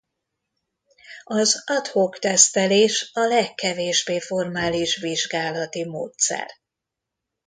[1.23, 6.51] Az ad hoc tesztelés a legkevésbé formális vizsgálati módszer.